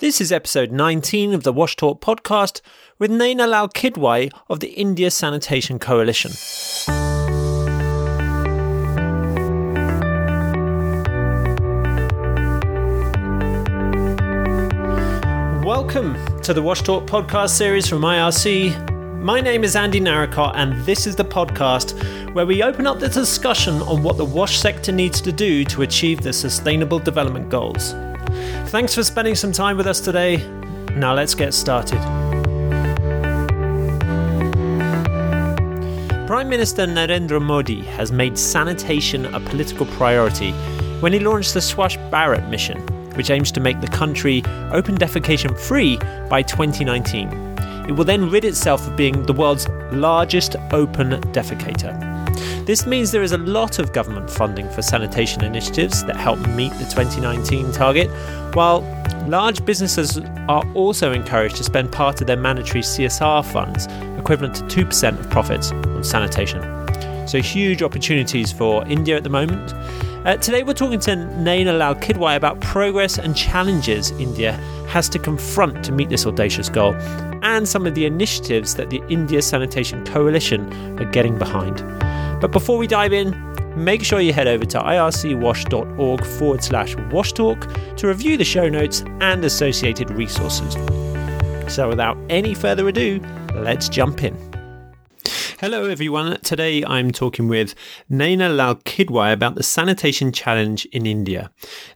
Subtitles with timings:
[0.00, 2.62] This is episode 19 of the Wash Talk podcast
[2.98, 6.30] with Naina Lal Kidwai of the India Sanitation Coalition.
[15.62, 19.20] Welcome to the Wash Talk podcast series from IRC.
[19.20, 23.08] My name is Andy Narracott, and this is the podcast where we open up the
[23.10, 27.94] discussion on what the wash sector needs to do to achieve the Sustainable Development Goals.
[28.70, 30.36] Thanks for spending some time with us today.
[30.94, 31.98] Now let's get started.
[36.28, 40.52] Prime Minister Narendra Modi has made sanitation a political priority
[41.00, 42.78] when he launched the Swachh Bharat mission,
[43.16, 45.96] which aims to make the country open defecation free
[46.28, 47.28] by 2019.
[47.88, 52.19] It will then rid itself of being the world's largest open defecator.
[52.64, 56.72] This means there is a lot of government funding for sanitation initiatives that help meet
[56.74, 58.10] the 2019 target,
[58.54, 58.80] while
[59.26, 60.18] large businesses
[60.48, 63.86] are also encouraged to spend part of their mandatory CSR funds,
[64.18, 66.60] equivalent to 2% of profits, on sanitation.
[67.26, 69.72] So, huge opportunities for India at the moment.
[70.26, 74.52] Uh, today, we're talking to Naina Lal Kidwai about progress and challenges India
[74.88, 76.94] has to confront to meet this audacious goal,
[77.42, 81.78] and some of the initiatives that the India Sanitation Coalition are getting behind.
[82.40, 83.36] But before we dive in,
[83.76, 88.68] make sure you head over to ircwash.org forward slash wash talk to review the show
[88.68, 90.74] notes and associated resources.
[91.72, 93.20] So without any further ado,
[93.54, 94.49] let's jump in.
[95.60, 96.40] Hello, everyone.
[96.40, 97.74] Today I'm talking with
[98.10, 101.50] Naina Lal Kidwai about the sanitation challenge in India.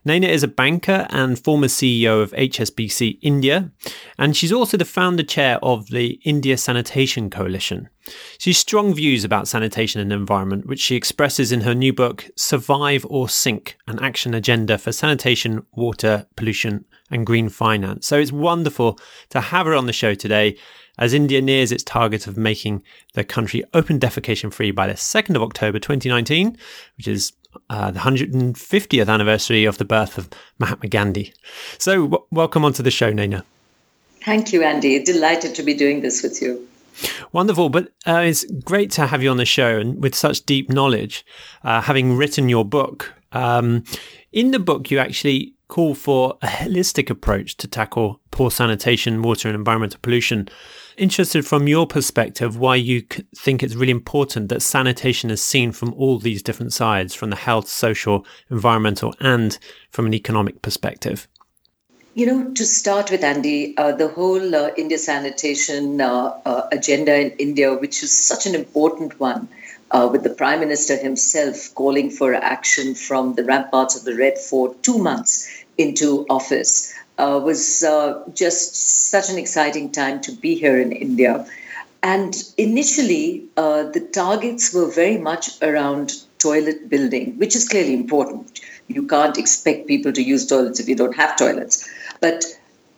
[0.05, 3.71] Naina is a banker and former CEO of HSBC India,
[4.19, 7.89] and she's also the founder chair of the India Sanitation Coalition.
[8.37, 13.03] She's strong views about sanitation and environment, which she expresses in her new book, Survive
[13.09, 18.05] or Sink An Action Agenda for Sanitation, Water, Pollution, and Green Finance.
[18.05, 20.55] So it's wonderful to have her on the show today
[20.97, 25.35] as India nears its target of making the country open defecation free by the 2nd
[25.35, 26.57] of October 2019,
[26.97, 27.33] which is
[27.69, 30.29] uh, the 150th anniversary of the birth of
[30.59, 31.33] Mahatma Gandhi.
[31.77, 33.43] So, w- welcome onto the show, Naina.
[34.23, 35.03] Thank you, Andy.
[35.03, 36.67] Delighted to be doing this with you.
[37.31, 40.69] Wonderful, but uh, it's great to have you on the show and with such deep
[40.69, 41.25] knowledge,
[41.63, 43.13] uh, having written your book.
[43.33, 43.83] Um,
[44.31, 49.47] in the book, you actually call for a holistic approach to tackle poor sanitation, water,
[49.47, 50.49] and environmental pollution
[50.97, 53.03] interested from your perspective why you
[53.35, 57.35] think it's really important that sanitation is seen from all these different sides from the
[57.35, 59.57] health, social, environmental, and
[59.91, 61.27] from an economic perspective.
[62.13, 67.13] You know, to start with, Andy, uh, the whole uh, India sanitation uh, uh agenda
[67.19, 69.49] in India, which is such an important one,
[69.91, 74.37] uh, with the Prime Minister himself calling for action from the ramparts of the Red
[74.37, 75.47] Fort two months
[75.77, 78.75] into office uh, was uh, just
[79.09, 81.45] such an exciting time to be here in India.
[82.03, 88.61] And initially, uh, the targets were very much around toilet building, which is clearly important.
[88.87, 91.89] You can't expect people to use toilets if you don't have toilets.
[92.21, 92.45] But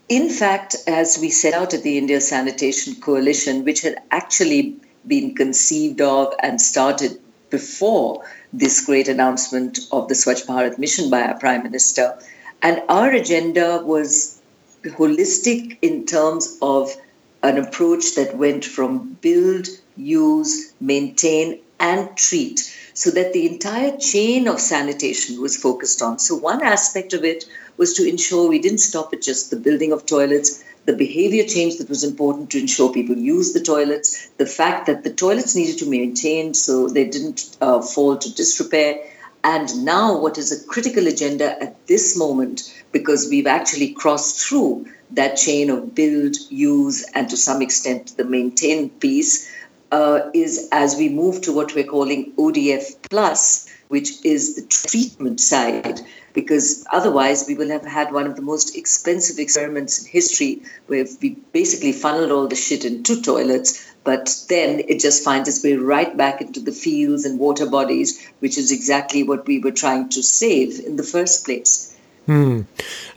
[0.10, 4.76] in fact, as we set out at the India Sanitation Coalition, which had actually
[5.08, 7.20] been conceived of and started
[7.50, 8.24] before
[8.54, 12.18] this great announcement of the Swachh Bharat mission by our Prime Minister,
[12.62, 14.40] and our agenda was
[14.84, 16.96] holistic in terms of
[17.44, 24.48] an approach that went from build, use, maintain, and treat so that the entire chain
[24.48, 26.18] of sanitation was focused on.
[26.18, 27.46] So, one aspect of it
[27.78, 31.78] was to ensure we didn't stop at just the building of toilets, the behavior change
[31.78, 35.78] that was important to ensure people use the toilets, the fact that the toilets needed
[35.78, 39.04] to be maintained so they didn't uh, fall to disrepair,
[39.44, 44.88] and now, what is a critical agenda at this moment, because we've actually crossed through
[45.12, 49.50] that chain of build, use, and to some extent the maintain piece,
[49.92, 55.40] uh, is as we move to what we're calling ODF plus, which is the treatment
[55.40, 56.02] side.
[56.34, 61.06] Because otherwise, we will have had one of the most expensive experiments in history where
[61.22, 65.74] we basically funneled all the shit into toilets but then it just finds its way
[65.74, 70.08] right back into the fields and water bodies, which is exactly what we were trying
[70.08, 71.94] to save in the first place.
[72.26, 72.62] Hmm.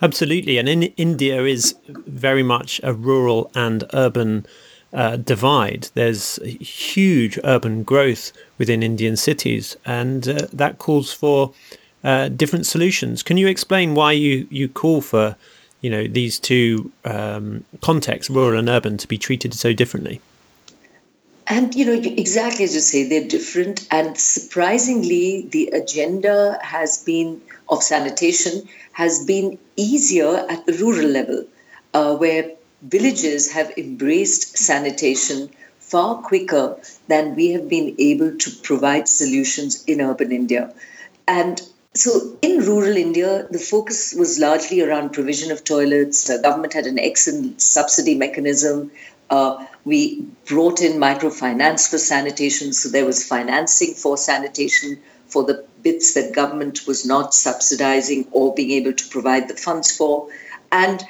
[0.03, 0.59] Absolutely.
[0.59, 4.47] And in India is very much a rural and urban
[4.93, 5.89] uh, divide.
[5.95, 11.53] There's huge urban growth within Indian cities, and uh, that calls for
[12.03, 13.23] uh, different solutions.
[13.23, 15.37] Can you explain why you, you call for
[15.81, 20.21] you know these two um, contexts, rural and urban, to be treated so differently?
[21.47, 23.89] And, you know, exactly as you say, they're different.
[23.91, 31.45] And surprisingly, the agenda has been of sanitation has been easier at the rural level.
[31.95, 36.77] uh, where villages have embraced sanitation far quicker
[37.09, 40.73] than we have been able to provide solutions in urban India.
[41.27, 41.61] And
[41.95, 46.25] so in rural India, the focus was largely around provision of toilets.
[46.25, 48.93] The government had an excellent subsidy mechanism.
[49.29, 55.65] Uh, we brought in microfinance for sanitation, so there was financing for sanitation for the
[55.83, 60.29] bits that government was not subsidizing or being able to provide the funds for.
[60.71, 61.05] And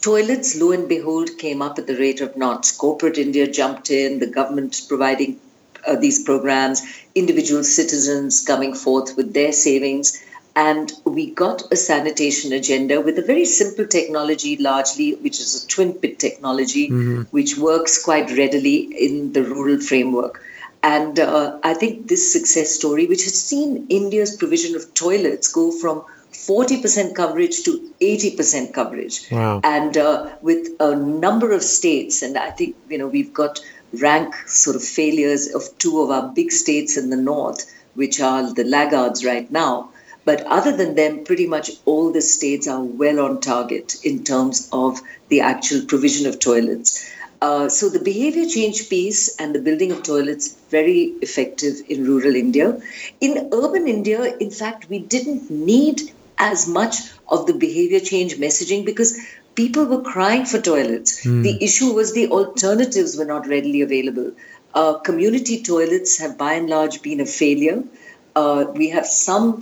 [0.00, 2.70] toilets, lo and behold, came up at the rate of knots.
[2.72, 5.40] Corporate India jumped in, the government providing
[5.86, 6.82] uh, these programs,
[7.14, 10.22] individual citizens coming forth with their savings.
[10.56, 15.66] And we got a sanitation agenda with a very simple technology, largely, which is a
[15.66, 17.22] twin pit technology, mm-hmm.
[17.32, 20.40] which works quite readily in the rural framework.
[20.84, 25.72] And uh, I think this success story, which has seen India's provision of toilets go
[25.72, 29.30] from 40% coverage to 80% coverage.
[29.30, 29.60] Wow.
[29.64, 33.60] And uh, with a number of states, and I think, you know, we've got
[33.94, 38.52] rank sort of failures of two of our big states in the north, which are
[38.52, 39.90] the laggards right now.
[40.24, 44.68] But other than them, pretty much all the states are well on target in terms
[44.72, 47.10] of the actual provision of toilets.
[47.42, 52.34] Uh, so the behavior change piece and the building of toilets very effective in rural
[52.34, 52.80] India.
[53.20, 56.00] In urban India, in fact, we didn't need
[56.38, 56.96] as much
[57.28, 59.18] of the behavior change messaging because
[59.54, 61.24] people were crying for toilets.
[61.24, 61.42] Mm.
[61.42, 64.32] The issue was the alternatives were not readily available.
[64.74, 67.84] Uh, community toilets have by and large been a failure.
[68.34, 69.60] Uh, we have some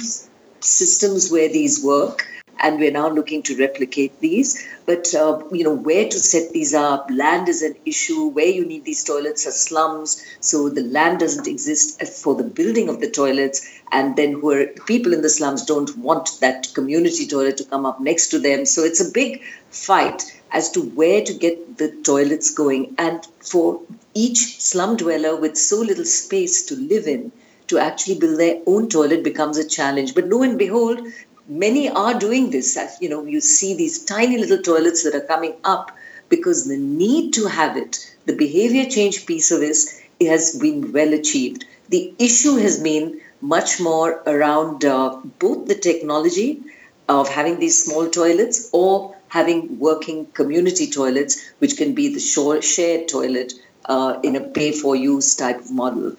[0.60, 2.26] systems where these work,
[2.62, 4.66] and we're now looking to replicate these.
[4.86, 7.10] But uh, you know where to set these up.
[7.10, 8.28] Land is an issue.
[8.28, 12.88] Where you need these toilets are slums, so the land doesn't exist for the building
[12.88, 13.68] of the toilets.
[13.90, 18.00] And then where people in the slums don't want that community toilet to come up
[18.00, 18.64] next to them.
[18.64, 20.22] So it's a big fight
[20.52, 22.94] as to where to get the toilets going.
[22.98, 23.82] And for
[24.14, 27.32] each slum dweller with so little space to live in,
[27.68, 30.14] to actually build their own toilet becomes a challenge.
[30.14, 31.00] But lo and behold,
[31.48, 32.78] many are doing this.
[33.00, 35.96] You know, you see these tiny little toilets that are coming up
[36.28, 41.12] because the need to have it, the behavior change piece of this, has been well
[41.12, 41.64] achieved.
[41.88, 46.62] The issue has been much more around uh, both the technology
[47.08, 52.20] of having these small toilets or having working community toilets, which can be the
[52.62, 53.52] shared toilet
[53.86, 56.14] uh, in a pay for use type of model.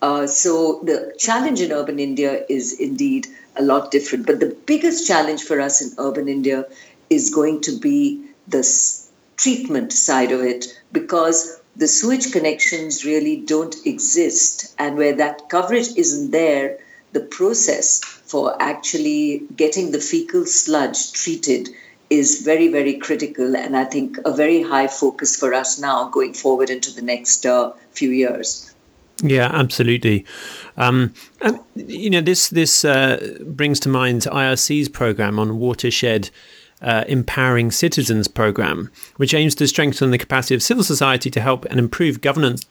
[0.00, 4.26] Uh, so the challenge in urban India is indeed a lot different.
[4.26, 6.66] But the biggest challenge for us in urban India
[7.10, 8.62] is going to be the
[9.36, 14.74] treatment side of it because the sewage connections really don't exist.
[14.78, 16.78] And where that coverage isn't there,
[17.12, 21.68] the process for actually getting the fecal sludge treated
[22.10, 23.56] is very, very critical.
[23.56, 27.46] And I think a very high focus for us now going forward into the next
[27.46, 28.74] uh, few years.
[29.22, 30.24] Yeah, absolutely.
[30.76, 36.30] Um, and you know, this this uh, brings to mind IRC's program on watershed
[36.80, 41.64] uh, empowering citizens program, which aims to strengthen the capacity of civil society to help
[41.66, 42.64] and improve governance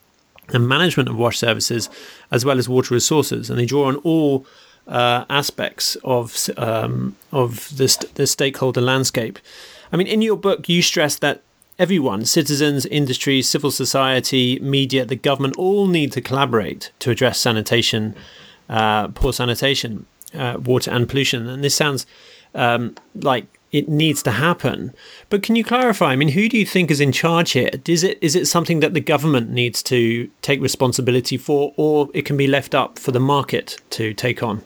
[0.49, 1.89] and management of wash services,
[2.31, 3.49] as well as water resources.
[3.49, 4.45] And they draw on all
[4.87, 9.39] uh, aspects of um, of the, st- the stakeholder landscape.
[9.91, 11.41] I mean, in your book, you stress that
[11.79, 18.15] everyone, citizens, industry, civil society, media, the government, all need to collaborate to address sanitation,
[18.69, 21.47] uh, poor sanitation, uh, water and pollution.
[21.47, 22.05] And this sounds
[22.55, 24.93] um, like it needs to happen.
[25.29, 26.11] But can you clarify?
[26.11, 27.69] I mean, who do you think is in charge here?
[27.85, 32.25] Is it is it something that the government needs to take responsibility for, or it
[32.25, 34.63] can be left up for the market to take on?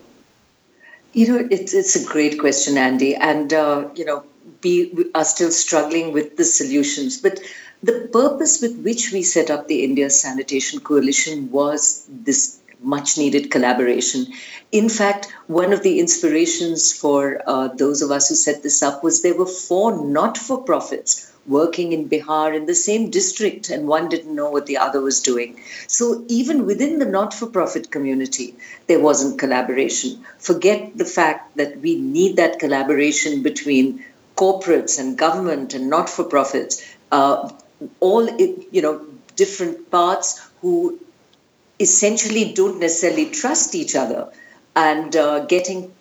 [1.14, 4.24] You know, it's it's a great question, Andy, and uh, you know,
[4.64, 7.18] we are still struggling with the solutions.
[7.18, 7.40] But
[7.84, 13.52] the purpose with which we set up the India Sanitation Coalition was this much needed
[13.52, 14.28] collaboration.
[14.72, 19.04] In fact, one of the inspirations for uh, those of us who set this up
[19.04, 23.88] was there were four not for profits working in Bihar in the same district, and
[23.88, 25.60] one didn't know what the other was doing.
[25.88, 28.56] So, even within the not for profit community,
[28.88, 30.24] there wasn't collaboration.
[30.38, 34.06] Forget the fact that we need that collaboration between
[34.42, 37.50] corporates and government and not for profits, uh,
[38.00, 38.96] all you know,
[39.36, 40.28] different parts
[40.62, 41.00] who
[41.80, 44.22] essentially don't necessarily trust each other,
[44.76, 45.92] and uh, getting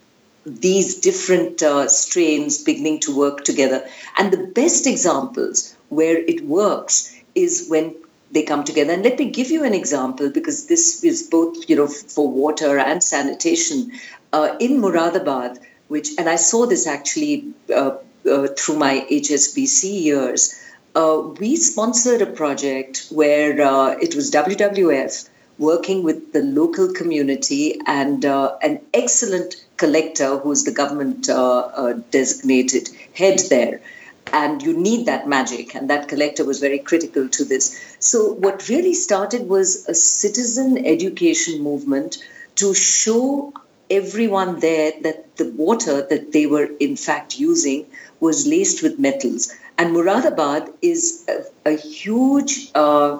[0.46, 3.86] these different uh, strains beginning to work together.
[4.18, 7.94] And the best examples where it works is when
[8.32, 8.92] they come together.
[8.92, 12.78] And let me give you an example because this is both, you know, for water
[12.78, 13.92] and sanitation.
[14.32, 17.96] Uh, in Moradabad, which, and I saw this actually uh,
[18.28, 20.54] uh, through my HSBC years,
[20.94, 27.78] uh, we sponsored a project where uh, it was WWF working with the local community
[27.86, 33.80] and uh, an excellent collector who's the government uh, uh, designated head there.
[34.32, 37.96] And you need that magic, and that collector was very critical to this.
[37.98, 42.18] So, what really started was a citizen education movement
[42.56, 43.52] to show
[43.90, 47.86] everyone there that the water that they were in fact using
[48.20, 49.52] was laced with metals.
[49.78, 53.18] And Moradabad is a, a huge uh,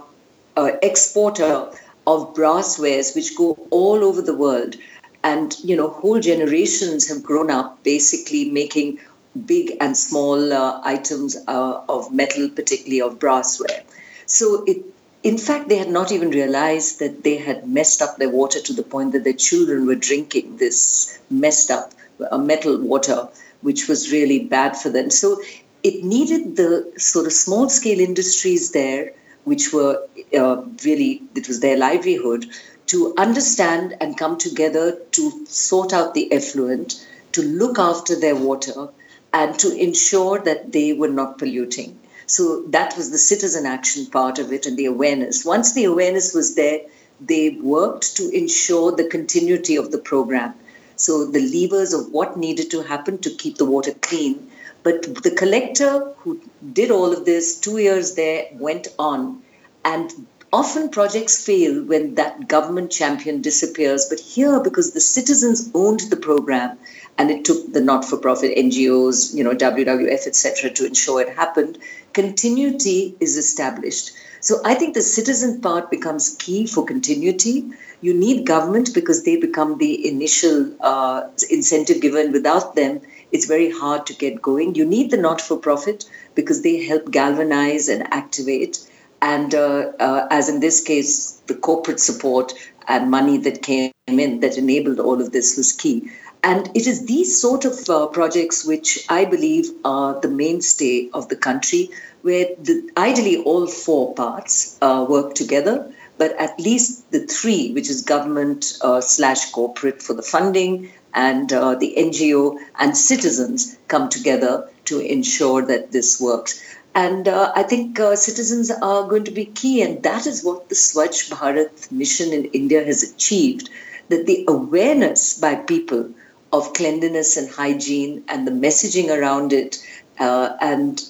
[0.57, 1.71] uh, exporter
[2.07, 4.77] of brasswares which go all over the world.
[5.23, 8.99] And, you know, whole generations have grown up basically making
[9.47, 13.83] big and small uh, items uh, of metal, particularly of brassware.
[14.27, 14.85] So it,
[15.23, 18.73] in fact, they had not even realized that they had messed up their water to
[18.73, 21.93] the point that their children were drinking this messed up
[22.31, 23.29] uh, metal water,
[23.61, 25.11] which was really bad for them.
[25.11, 25.41] So
[25.83, 29.13] it needed the sort of small scale industries there,
[29.45, 30.07] which were
[30.39, 32.47] uh, really, it was their livelihood,
[32.87, 38.89] to understand and come together to sort out the effluent, to look after their water,
[39.33, 41.99] and to ensure that they were not polluting.
[42.31, 45.45] So that was the citizen action part of it and the awareness.
[45.45, 46.81] Once the awareness was there,
[47.21, 50.55] they worked to ensure the continuity of the program.
[50.97, 54.51] So the levers of what needed to happen to keep the water clean
[54.83, 56.41] but the collector who
[56.73, 59.43] did all of this, two years there, went on.
[59.85, 64.07] And often projects fail when that government champion disappears.
[64.09, 66.79] But here, because the citizens owned the program
[67.19, 71.37] and it took the not for profit NGOs, you know, WWF, etc., to ensure it
[71.37, 71.79] happened,
[72.13, 74.13] continuity is established.
[74.41, 77.65] So I think the citizen part becomes key for continuity.
[78.01, 82.33] You need government because they become the initial uh, incentive given.
[82.33, 83.03] Without them,
[83.33, 84.75] it's very hard to get going.
[84.75, 88.79] You need the not for profit because they help galvanize and activate.
[89.21, 92.55] And uh, uh, as in this case, the corporate support
[92.89, 96.11] and money that came in that enabled all of this was key.
[96.43, 101.29] And it is these sort of uh, projects which I believe are the mainstay of
[101.29, 101.91] the country,
[102.23, 107.89] where the, ideally all four parts uh, work together but at least the three, which
[107.89, 114.11] is government uh, slash corporate for the funding, and uh, the NGO and citizens come
[114.11, 116.63] together to ensure that this works.
[116.95, 120.69] And uh, I think uh, citizens are going to be key, and that is what
[120.69, 123.71] the Swachh Bharat mission in India has achieved
[124.11, 126.11] that the awareness by people
[126.53, 129.79] of cleanliness and hygiene and the messaging around it.
[130.19, 131.03] Uh, and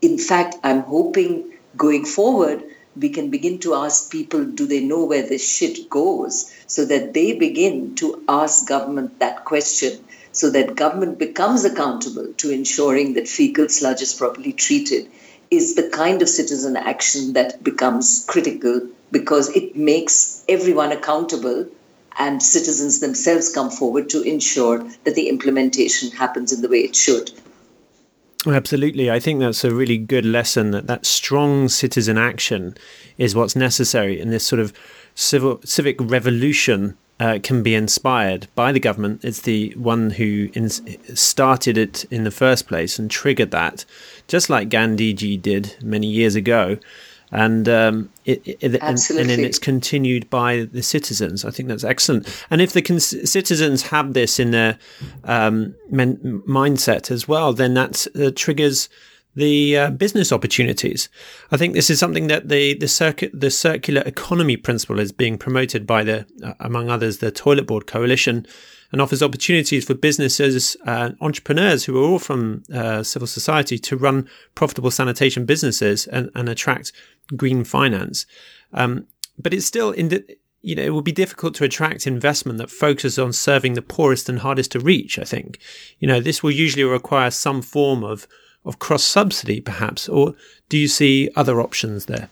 [0.00, 2.64] in fact, I'm hoping going forward
[2.96, 7.12] we can begin to ask people do they know where this shit goes so that
[7.12, 9.98] they begin to ask government that question
[10.32, 15.08] so that government becomes accountable to ensuring that fecal sludge is properly treated
[15.50, 21.66] is the kind of citizen action that becomes critical because it makes everyone accountable
[22.18, 26.94] and citizens themselves come forward to ensure that the implementation happens in the way it
[26.94, 27.30] should.
[28.46, 29.10] Absolutely.
[29.10, 32.76] I think that's a really good lesson that that strong citizen action
[33.16, 34.72] is what's necessary in this sort of
[35.14, 39.24] civil civic revolution uh, can be inspired by the government.
[39.24, 40.50] It's the one who
[41.14, 43.84] started it in the first place and triggered that,
[44.26, 46.78] just like Gandhiji did many years ago
[47.34, 51.44] and um, it, it, and, and, then it's continued by the citizens.
[51.44, 52.28] I think that's excellent.
[52.48, 54.78] And if the cons- citizens have this in their
[55.24, 58.88] um, men- mindset as well, then that uh, triggers
[59.34, 61.08] the uh, business opportunities.
[61.50, 65.36] I think this is something that the the circuit the circular economy principle is being
[65.36, 68.46] promoted by the uh, among others the Toilet Board Coalition
[68.94, 73.76] and offers opportunities for businesses and uh, entrepreneurs who are all from uh, civil society
[73.76, 76.92] to run profitable sanitation businesses and, and attract
[77.36, 78.24] green finance.
[78.72, 80.24] Um, but it's still in the,
[80.62, 84.28] you know, it would be difficult to attract investment that focuses on serving the poorest
[84.28, 85.18] and hardest to reach.
[85.18, 85.58] I think,
[85.98, 88.28] you know, this will usually require some form of
[88.64, 90.36] of cross subsidy, perhaps, or
[90.68, 92.28] do you see other options there?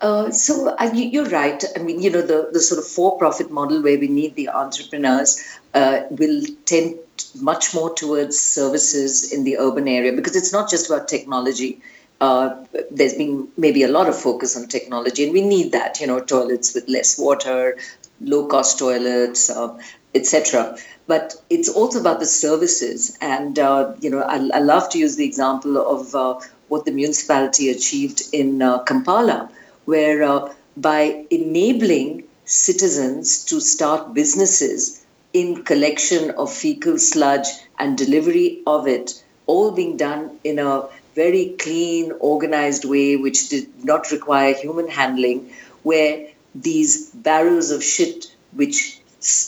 [0.00, 1.62] Uh, so uh, you're right.
[1.76, 5.42] I mean, you know, the, the sort of for-profit model where we need the entrepreneurs
[5.74, 6.98] uh, will tend
[7.40, 11.80] much more towards services in the urban area because it's not just about technology.
[12.20, 16.00] Uh, there's been maybe a lot of focus on technology, and we need that.
[16.00, 17.78] You know, toilets with less water,
[18.20, 19.78] low-cost toilets, uh,
[20.14, 20.76] etc.
[21.06, 23.56] But it's also about the services, and
[24.02, 28.60] you know, I, I, love to use the example of what the municipality achieved in
[28.86, 29.50] Kampala
[29.92, 38.62] where uh, by enabling citizens to start businesses in collection of fecal sludge and delivery
[38.66, 44.54] of it all being done in a very clean, organized way, which did not require
[44.54, 45.50] human handling,
[45.82, 49.00] where these barrels of shit, which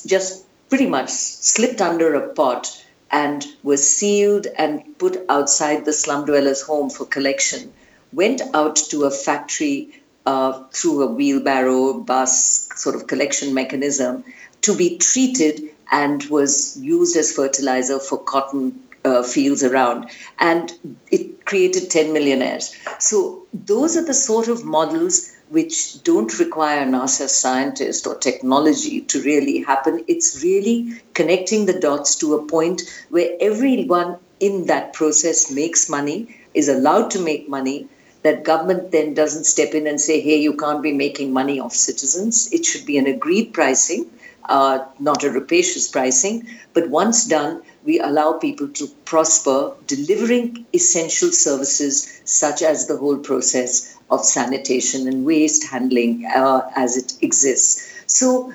[0.06, 6.26] just pretty much slipped under a pot and was sealed and put outside the slum
[6.26, 7.72] dweller's home for collection,
[8.12, 14.24] went out to a factory uh, through a wheelbarrow bus sort of collection mechanism
[14.62, 15.60] to be treated
[15.90, 20.08] and was used as fertilizer for cotton uh, fields around.
[20.38, 20.72] And
[21.10, 22.74] it created 10 millionaires.
[22.98, 29.20] So those are the sort of models which don't require NASA scientist or technology to
[29.22, 30.02] really happen.
[30.08, 36.36] It's really connecting the dots to a point where everyone in that process makes money,
[36.54, 37.86] is allowed to make money,
[38.22, 41.74] that government then doesn't step in and say, hey, you can't be making money off
[41.74, 42.52] citizens.
[42.52, 44.10] It should be an agreed pricing,
[44.48, 46.46] uh, not a rapacious pricing.
[46.72, 53.18] But once done, we allow people to prosper delivering essential services such as the whole
[53.18, 57.88] process of sanitation and waste handling uh, as it exists.
[58.06, 58.52] So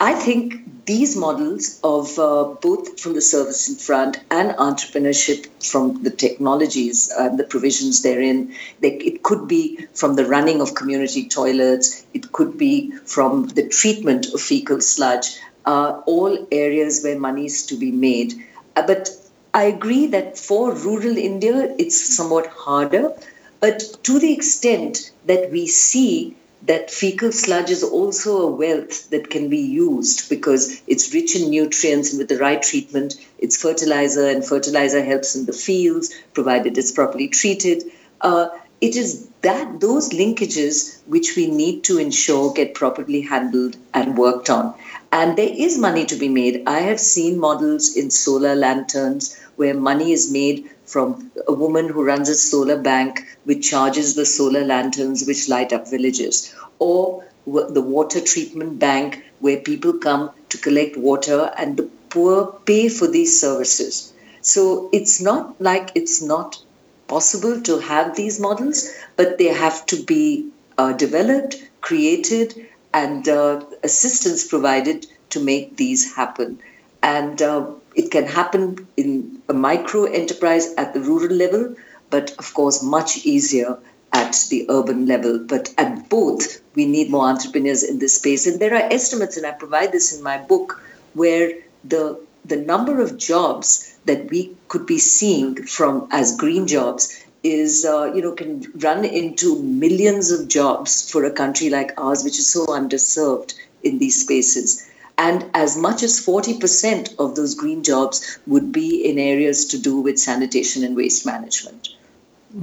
[0.00, 0.54] I think
[0.90, 7.08] these models of uh, both from the service in front and entrepreneurship from the technologies
[7.16, 12.32] and the provisions therein, they, it could be from the running of community toilets, it
[12.32, 17.76] could be from the treatment of fecal sludge, uh, all areas where money is to
[17.76, 18.34] be made.
[18.74, 19.10] Uh, but
[19.54, 23.12] I agree that for rural India, it's somewhat harder.
[23.60, 29.30] But to the extent that we see that fecal sludge is also a wealth that
[29.30, 34.28] can be used because it's rich in nutrients and with the right treatment, it's fertilizer,
[34.28, 37.82] and fertilizer helps in the fields, provided it's properly treated.
[38.20, 38.48] Uh,
[38.80, 44.50] it is that those linkages which we need to ensure get properly handled and worked
[44.50, 44.74] on.
[45.12, 46.62] And there is money to be made.
[46.66, 52.04] I have seen models in solar lanterns where money is made from a woman who
[52.04, 57.82] runs a solar bank which charges the solar lanterns which light up villages, or the
[57.82, 63.40] water treatment bank where people come to collect water and the poor pay for these
[63.40, 64.12] services.
[64.40, 66.62] So it's not like it's not
[67.06, 70.48] possible to have these models, but they have to be
[70.78, 76.58] uh, developed, created, and uh, assistance provided to make these happen.
[77.02, 77.66] And uh,
[78.00, 81.76] it can happen in a micro enterprise at the rural level,
[82.08, 83.78] but of course, much easier
[84.12, 85.38] at the urban level.
[85.38, 88.46] But at both, we need more entrepreneurs in this space.
[88.46, 90.82] And there are estimates, and I provide this in my book,
[91.12, 91.52] where
[91.84, 97.84] the the number of jobs that we could be seeing from as green jobs is
[97.84, 102.38] uh, you know can run into millions of jobs for a country like ours which
[102.38, 104.89] is so underserved in these spaces
[105.20, 110.00] and as much as 40% of those green jobs would be in areas to do
[110.00, 111.90] with sanitation and waste management.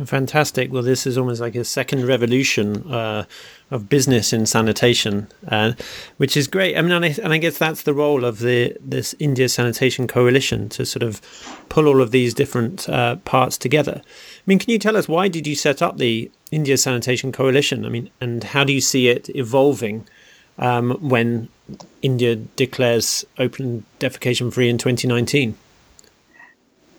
[0.05, 0.73] Fantastic.
[0.73, 3.25] Well, this is almost like a second revolution uh,
[3.69, 5.73] of business in sanitation, uh,
[6.17, 6.75] which is great.
[6.75, 10.05] I mean, and I, and I, guess that's the role of the this India Sanitation
[10.05, 11.21] Coalition to sort of
[11.69, 14.01] pull all of these different uh, parts together.
[14.03, 17.85] I mean, can you tell us why did you set up the India Sanitation Coalition?
[17.85, 20.05] I mean, and how do you see it evolving
[20.57, 21.47] um, when
[22.01, 25.57] India declares open defecation free in 2019?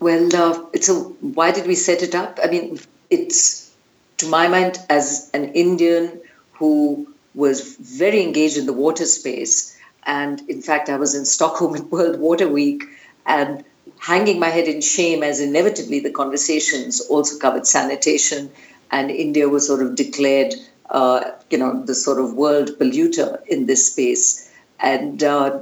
[0.00, 2.38] Well, uh, it's a, why did we set it up?
[2.42, 2.78] I mean,
[3.11, 3.72] it's
[4.18, 6.20] to my mind as an Indian
[6.52, 9.76] who was very engaged in the water space.
[10.04, 12.85] And in fact, I was in Stockholm at World Water Week
[13.26, 13.64] and
[13.98, 18.50] hanging my head in shame as inevitably the conversations also covered sanitation
[18.90, 20.54] and India was sort of declared
[20.90, 24.47] uh, you know, the sort of world polluter in this space.
[24.80, 25.60] And uh,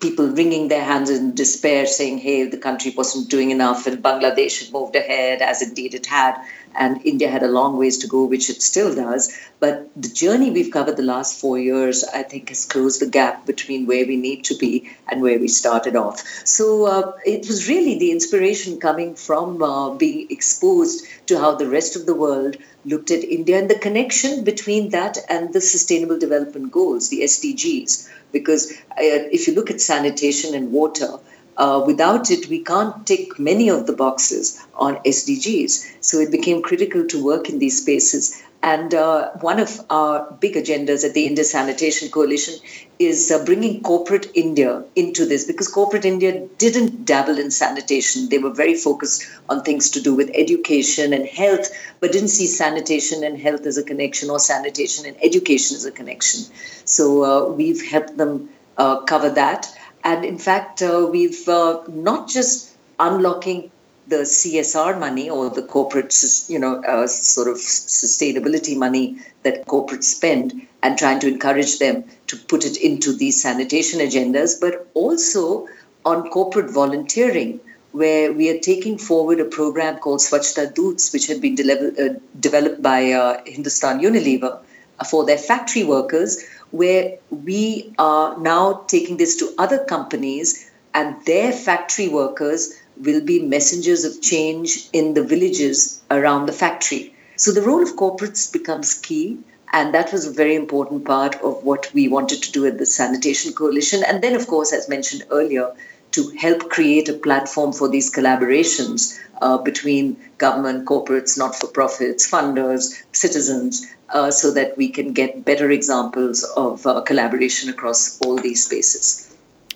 [0.00, 4.64] people wringing their hands in despair, saying, hey, the country wasn't doing enough, and Bangladesh
[4.64, 6.36] had moved ahead, as indeed it had,
[6.74, 9.36] and India had a long ways to go, which it still does.
[9.58, 13.44] But the journey we've covered the last four years, I think, has closed the gap
[13.44, 16.22] between where we need to be and where we started off.
[16.44, 21.68] So uh, it was really the inspiration coming from uh, being exposed to how the
[21.68, 26.18] rest of the world looked at India and the connection between that and the Sustainable
[26.18, 31.18] Development Goals, the SDGs because uh, if you look at sanitation and water,
[31.56, 35.98] uh, without it, we can't tick many of the boxes on SDGs.
[36.00, 38.42] So it became critical to work in these spaces.
[38.62, 42.54] And uh, one of our big agendas at the India Sanitation Coalition
[42.98, 48.28] is uh, bringing corporate India into this because corporate India didn't dabble in sanitation.
[48.28, 51.70] They were very focused on things to do with education and health,
[52.00, 55.92] but didn't see sanitation and health as a connection or sanitation and education as a
[55.92, 56.44] connection.
[56.84, 59.74] So uh, we've helped them uh, cover that.
[60.04, 63.70] And in fact, uh, we've uh, not just unlocking
[64.10, 66.12] the CSR money or the corporate,
[66.48, 72.04] you know, uh, sort of sustainability money that corporates spend and trying to encourage them
[72.26, 75.68] to put it into these sanitation agendas, but also
[76.04, 77.60] on corporate volunteering,
[77.92, 82.18] where we are taking forward a program called Swachhta Doots, which had been de- uh,
[82.40, 84.60] developed by uh, Hindustan Unilever
[85.08, 91.52] for their factory workers, where we are now taking this to other companies and their
[91.52, 97.14] factory workers will be messengers of change in the villages around the factory.
[97.36, 99.38] So the role of corporates becomes key.
[99.72, 102.86] And that was a very important part of what we wanted to do at the
[102.86, 104.02] Sanitation Coalition.
[104.04, 105.72] And then, of course, as mentioned earlier,
[106.10, 112.28] to help create a platform for these collaborations uh, between government, corporates, not for profits,
[112.28, 118.36] funders, citizens, uh, so that we can get better examples of uh, collaboration across all
[118.36, 119.29] these spaces.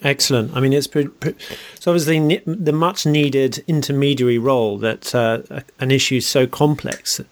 [0.04, 0.54] Excellent.
[0.54, 5.40] I mean, it's, it's obviously the much needed intermediary role that uh,
[5.80, 7.22] an issue so complex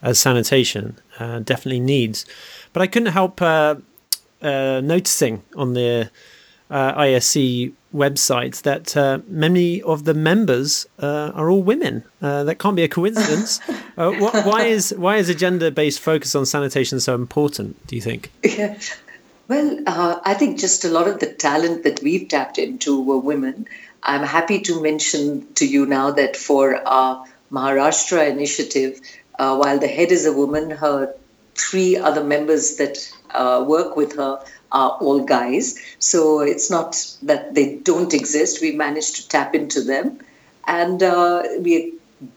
[0.00, 2.24] as sanitation uh, definitely needs.
[2.72, 3.76] But I couldn't help uh,
[4.40, 6.10] uh noticing on the
[6.70, 12.02] uh, ISC website that uh, many of the members are all women.
[12.20, 13.58] that can't be a coincidence.
[13.96, 17.86] Wh- why is why is a gender based focus on sanitation so important?
[17.86, 18.32] Do you think?
[19.48, 23.18] Well, uh, I think just a lot of the talent that we've tapped into were
[23.18, 23.66] women.
[24.02, 29.00] I'm happy to mention to you now that for our Maharashtra initiative,
[29.38, 31.14] uh, while the head is a woman, her
[31.54, 32.98] three other members that
[33.30, 35.78] uh, work with her are all guys.
[35.98, 38.62] So it's not that they don't exist.
[38.62, 40.18] We managed to tap into them.
[40.66, 41.92] And uh, we're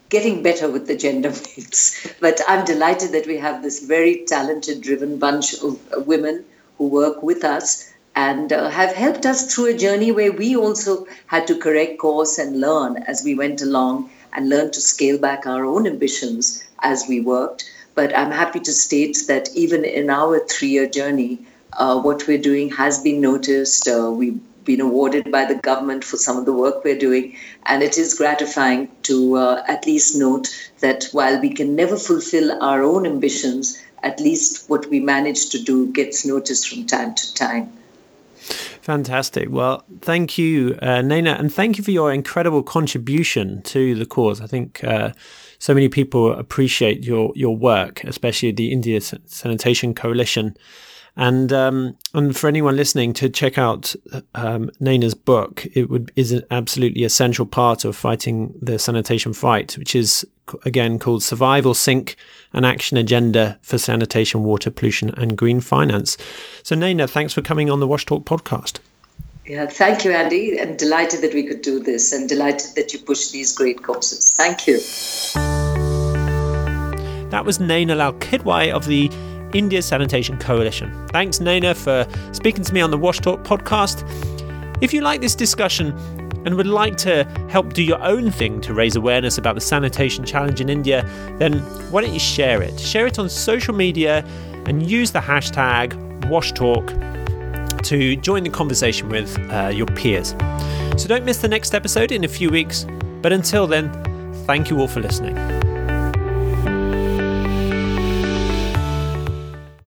[0.08, 2.06] getting better with the gender mix.
[2.20, 6.44] But I'm delighted that we have this very talented, driven bunch of women
[6.78, 11.06] who work with us and uh, have helped us through a journey where we also
[11.26, 15.46] had to correct course and learn as we went along and learn to scale back
[15.46, 17.70] our own ambitions as we worked.
[17.94, 21.40] But I'm happy to state that even in our three year journey,
[21.74, 23.86] uh, what we're doing has been noticed.
[23.88, 27.36] Uh, we've been awarded by the government for some of the work we're doing.
[27.64, 30.48] And it is gratifying to uh, at least note
[30.80, 35.62] that while we can never fulfill our own ambitions, at least what we manage to
[35.62, 37.72] do gets noticed from time to time.
[38.82, 39.50] Fantastic.
[39.50, 44.40] Well, thank you, uh, Naina, and thank you for your incredible contribution to the cause.
[44.40, 45.12] I think uh,
[45.58, 50.56] so many people appreciate your your work, especially the India Sanitation Coalition.
[51.16, 53.94] And um, and for anyone listening to check out
[54.34, 59.78] um, Naina's book, it would is an absolutely essential part of fighting the sanitation fight,
[59.78, 60.26] which is
[60.66, 62.16] again called Survive or Sink:
[62.52, 66.18] An Action Agenda for Sanitation, Water Pollution, and Green Finance.
[66.62, 68.80] So Naina, thanks for coming on the Wash Talk podcast.
[69.46, 70.60] Yeah, thank you, Andy.
[70.60, 74.32] I'm delighted that we could do this, and delighted that you push these great causes.
[74.32, 74.80] Thank you.
[77.30, 79.10] That was Naina Lal Kidwai of the
[79.54, 80.92] India Sanitation Coalition.
[81.08, 84.04] Thanks, Naina, for speaking to me on the Wash Talk podcast.
[84.80, 85.92] If you like this discussion
[86.44, 90.24] and would like to help do your own thing to raise awareness about the sanitation
[90.24, 91.58] challenge in India, then
[91.90, 92.78] why don't you share it?
[92.78, 94.24] Share it on social media
[94.66, 100.34] and use the hashtag WashTalk to join the conversation with uh, your peers.
[100.96, 102.86] So don't miss the next episode in a few weeks.
[103.22, 103.90] But until then,
[104.46, 105.65] thank you all for listening.